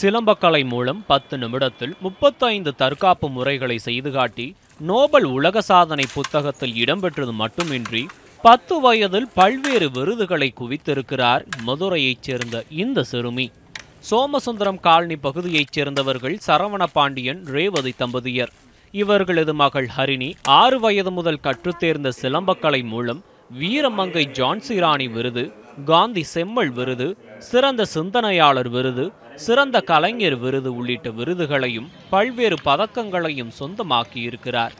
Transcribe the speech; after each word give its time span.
சிலம்பக்கலை 0.00 0.66
மூலம் 0.66 1.04
பத்து 1.06 1.38
நிமிடத்தில் 1.38 1.94
முப்பத்தைந்து 2.00 2.74
தற்காப்பு 2.74 3.28
முறைகளை 3.28 3.78
செய்து 3.78 4.10
காட்டி 4.10 4.46
நோபல் 4.80 5.24
உலக 5.24 5.60
சாதனை 5.60 6.06
புத்தகத்தில் 6.14 6.74
இடம்பெற்றது 6.74 7.32
மட்டுமின்றி 7.32 8.02
பத்து 8.42 8.80
வயதில் 8.80 9.28
பல்வேறு 9.34 9.90
விருதுகளை 9.90 10.52
குவித்திருக்கிறார் 10.60 11.44
மதுரையைச் 11.66 12.22
சேர்ந்த 12.22 12.64
இந்த 12.70 13.02
சிறுமி. 13.02 13.46
சோமசுந்தரம் 14.10 14.80
காலனி 14.80 15.16
பகுதியைச் 15.16 15.72
சேர்ந்தவர்கள் 15.72 16.36
சரவண 16.46 16.84
பாண்டியன் 16.92 17.44
ரேவதி 17.44 17.94
தம்பதியர். 17.98 18.52
இவர்களது 18.94 19.54
மகள் 19.54 19.88
ஹரிணி 19.96 20.30
ஆறு 20.42 20.80
வயது 20.80 21.10
முதல் 21.10 21.40
கற்றுத்தேர்ந்த 21.42 22.12
சிலம்பக்கலை 22.22 22.82
மூலம் 22.84 23.22
வீரமங்கை 23.60 24.24
ஜான்சி 24.40 24.76
ராணி 24.80 25.08
விருது 25.08 25.44
காந்தி 25.84 26.22
செம்மல் 26.22 26.70
விருது 26.70 27.08
சிறந்த 27.44 27.82
சிந்தனையாளர் 27.84 28.68
விருது 28.68 29.04
சிறந்த 29.36 29.76
கலைஞர் 29.82 30.36
விருது 30.36 30.70
உள்ளிட்ட 30.74 31.10
விருதுகளையும் 31.10 31.90
பல்வேறு 32.10 32.58
பதக்கங்களையும் 32.64 33.54
சொந்தமாக்கி 33.58 34.20
இருக்கிறார் 34.22 34.76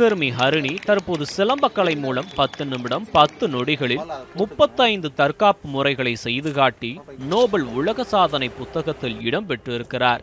சிறுமி 0.00 0.30
ஹரிணி 0.30 0.78
தற்போது 0.84 1.26
சிலம்பக்கலை 1.36 1.98
மூலம் 1.98 2.28
பத்து 2.34 2.66
நிமிடம் 2.66 3.06
பத்து 3.12 3.48
நொடிகளில் 3.48 4.04
முப்பத்தைந்து 4.34 5.14
தற்காப்பு 5.14 5.68
முறைகளை 5.68 6.14
செய்து 6.16 6.52
காட்டி 6.52 6.90
நோபல் 7.28 7.66
உலக 7.74 8.04
சாதனை 8.04 8.48
புத்தகத்தில் 8.48 9.16
இடம்பெற்றிருக்கிறார் 9.20 10.22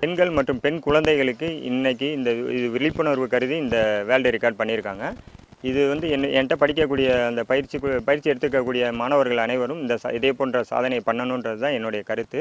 பெண்கள் 0.00 0.30
மற்றும் 0.30 0.60
பெண் 0.60 0.78
குழந்தைகளுக்கு 0.78 1.62
இன்னைக்கு 1.62 2.12
இந்த 2.12 2.30
இது 2.30 2.68
விழிப்புணர்வு 2.68 3.26
கருதி 3.26 3.56
இந்த 3.56 4.04
வேர்ல்டு 4.06 4.30
ரெக்கார்ட் 4.30 4.58
பண்ணியிருக்காங்க. 4.58 5.04
இது 5.62 5.88
வந்து 5.88 6.10
என் 6.10 6.22
என்கிட்ட 6.32 6.56
படிக்கக்கூடிய 6.60 7.26
அந்த 7.26 7.44
பயிற்சி 7.44 7.76
பயிற்சி 8.04 8.30
எடுத்துக்கக்கூடிய 8.30 8.92
மாணவர்கள் 8.92 9.38
அனைவரும் 9.38 9.80
இந்த 9.80 9.98
ச- 10.02 10.14
இதே 10.14 10.32
போன்ற 10.32 10.62
சாதனை 10.62 11.02
பண்ணணுன்றது 11.06 11.58
தான் 11.58 11.72
என்னுடைய 11.72 12.02
கருத்து. 12.02 12.40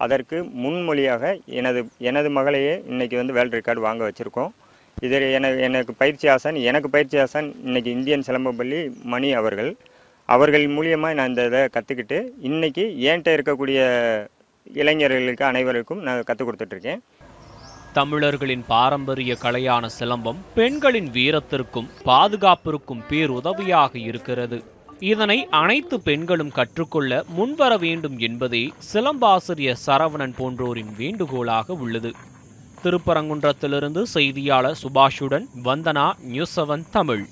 அதற்கு 0.00 0.36
முன்மொழியாக 0.62 1.24
எனது 1.52 1.80
எனது 1.98 2.30
மகளையே 2.30 2.82
இன்னைக்கு 2.86 3.16
வந்து 3.16 3.32
வேர்ல்டு 3.32 3.58
ரெக்கார்டு 3.58 3.86
வாங்க 3.88 4.10
வச்சுருக்கோம். 4.10 4.52
இதில் 5.06 5.24
எனக்கு 5.36 5.62
எனக்கு 5.68 5.92
பயிற்சி 6.00 6.26
ஆசான் 6.32 6.58
எனக்கு 6.70 6.88
பயிற்சி 6.94 7.16
ஆசான் 7.22 7.48
இன்னைக்கு 7.68 7.90
இந்தியன் 7.96 8.26
சிலம்பப்பள்ளி 8.26 8.80
மணி 9.12 9.28
அவர்கள். 9.40 9.70
அவர்கள் 10.28 10.64
மூலியமாக 10.76 11.16
நான் 11.18 11.30
இந்த 11.32 11.44
இதை 11.50 11.62
கற்றுக்கிட்டு 11.76 12.18
இன்னைக்கு 12.48 12.84
என்கிட்ட 13.08 13.34
இருக்கக்கூடிய 13.36 13.80
இளைஞர்களுக்கு 14.80 15.44
அனைவருக்கும் 15.44 16.02
நான் 16.06 16.26
கற்றுக் 16.28 16.48
கொடுத்துட்ருக்கேன். 16.48 17.00
தமிழர்களின் 17.98 18.64
பாரம்பரிய 18.66 19.32
கலையான 19.44 19.88
சிலம்பம் 19.98 20.38
பெண்களின் 20.54 21.10
வீரத்திற்கும் 21.16 21.88
பாதுகாப்பிற்கும் 22.08 23.02
பேருதவியாக 23.10 23.92
இருக்கிறது. 24.10 24.58
இதனை 25.12 25.38
அனைத்து 25.60 25.96
பெண்களும் 26.08 26.52
கற்றுக்கொள்ள 26.58 27.22
முன்வர 27.38 27.72
வேண்டும் 27.76 28.18
என்பதே 28.28 28.64
சிலம்பாசிரியர் 28.92 29.82
சரவணன் 29.86 30.36
போன்றோரின் 30.38 30.92
வேண்டுகோளாக 31.00 31.74
உள்ளது. 31.84 32.12
திருப்பரங்குன்றத்திலிருந்து 32.84 34.02
செய்தியாளர் 34.14 34.80
சுபாஷுடன் 34.82 35.46
வந்தனா 35.68 36.06
நியூஸ் 36.32 36.54
செவன் 36.56 36.84
தமிழ். 36.96 37.24